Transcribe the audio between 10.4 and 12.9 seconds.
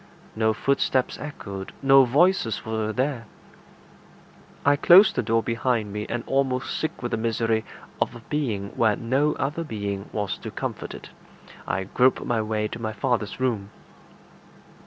comfort it, I groped my way to